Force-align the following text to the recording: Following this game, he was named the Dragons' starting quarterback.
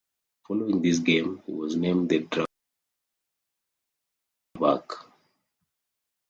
Following 0.47 0.81
this 0.81 0.97
game, 0.97 1.43
he 1.45 1.53
was 1.53 1.75
named 1.75 2.09
the 2.09 2.21
Dragons' 2.25 2.47
starting 4.55 4.57
quarterback. 4.81 5.05